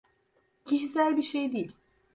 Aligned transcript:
Kişisel 0.65 1.17
bir 1.17 1.21
şey 1.21 1.51
değil. 1.51 1.71